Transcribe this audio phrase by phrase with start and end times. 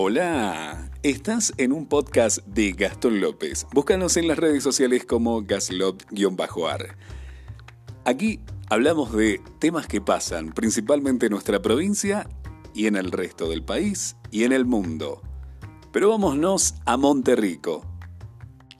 [0.00, 3.66] Hola, estás en un podcast de Gastón López.
[3.72, 6.96] Búscanos en las redes sociales como gaslop-ar.
[8.04, 8.38] Aquí
[8.70, 12.28] hablamos de temas que pasan principalmente en nuestra provincia
[12.74, 15.20] y en el resto del país y en el mundo.
[15.92, 17.84] Pero vámonos a Monterrico.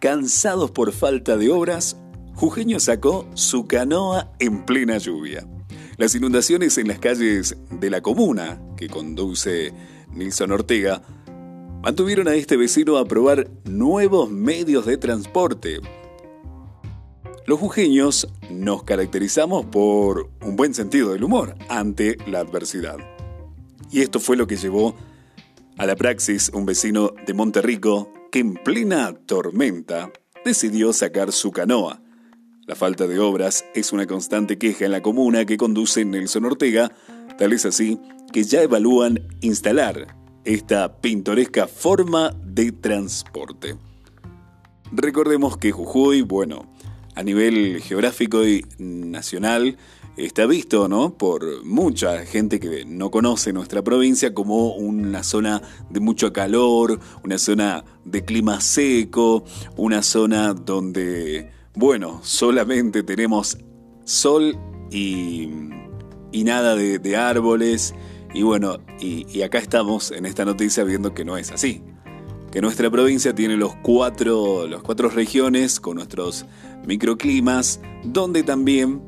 [0.00, 1.98] Cansados por falta de obras,
[2.36, 5.46] Jujeño sacó su canoa en plena lluvia.
[6.02, 9.72] Las inundaciones en las calles de la comuna, que conduce
[10.12, 11.00] Nilson Ortega,
[11.80, 15.78] mantuvieron a este vecino a probar nuevos medios de transporte.
[17.46, 22.96] Los jujeños nos caracterizamos por un buen sentido del humor ante la adversidad.
[23.92, 24.96] Y esto fue lo que llevó
[25.78, 30.10] a la praxis un vecino de Monterrico que en plena tormenta
[30.44, 32.02] decidió sacar su canoa.
[32.72, 36.90] La falta de obras es una constante queja en la comuna que conduce Nelson Ortega,
[37.36, 38.00] tal es así
[38.32, 43.76] que ya evalúan instalar esta pintoresca forma de transporte.
[44.90, 46.64] Recordemos que Jujuy, bueno,
[47.14, 49.76] a nivel geográfico y nacional,
[50.16, 51.18] está visto ¿no?
[51.18, 57.36] por mucha gente que no conoce nuestra provincia como una zona de mucho calor, una
[57.36, 59.44] zona de clima seco,
[59.76, 63.58] una zona donde, bueno, solamente tenemos
[64.04, 64.56] sol
[64.90, 65.48] y,
[66.32, 67.94] nada de árboles
[68.34, 71.82] y bueno, y, acá estamos en esta noticia viendo que no es así.
[72.50, 76.46] Que nuestra provincia tiene los cuatro, los cuatro regiones con nuestros
[76.86, 79.02] microclimas, donde también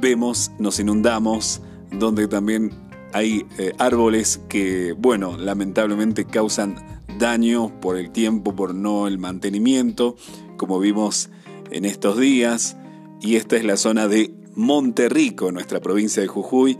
[0.00, 2.70] vemos, nos inundamos, donde también
[3.12, 10.16] hay eh, árboles que, bueno, lamentablemente causan daño por el tiempo, por no el mantenimiento,
[10.56, 11.30] como vimos
[11.70, 12.76] en estos días.
[13.20, 16.78] Y esta es la zona de Monterrico, nuestra provincia de Jujuy,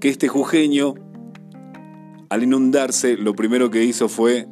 [0.00, 0.94] que este jujeño
[2.30, 4.48] al inundarse, lo primero que hizo fue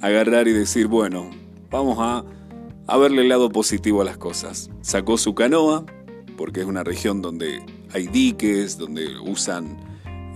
[0.00, 1.30] agarrar y decir, bueno,
[1.70, 2.24] vamos a,
[2.98, 4.70] verle el lado positivo a las cosas.
[4.80, 5.84] Sacó su canoa,
[6.36, 7.62] porque es una región donde
[7.92, 9.76] hay diques, donde usan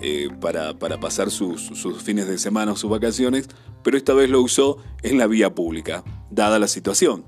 [0.02, 3.48] eh, para, pasar sus, sus fines de semana o sus vacaciones,
[3.82, 7.24] pero esta vez lo usó en la vía pública, dada la situación,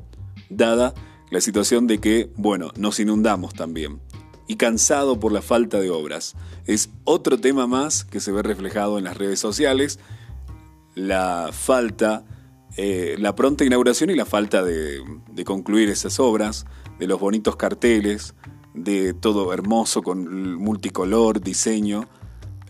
[0.51, 0.95] dada
[1.35, 3.99] la situación de que, bueno, nos inundamos también
[4.47, 6.37] y cansado por la falta de obras.
[6.65, 9.99] Es otro tema más que se ve reflejado en las redes sociales,
[10.95, 12.25] la falta,
[12.77, 15.03] eh, la pronta inauguración y la falta de,
[15.45, 16.67] concluir esas obras,
[17.01, 18.37] de los bonitos carteles,
[18.73, 22.09] de todo hermoso con multicolor, diseño,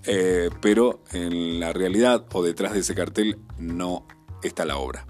[0.04, 4.06] eh, pero en la realidad o detrás de ese cartel no
[4.42, 5.06] está la obra.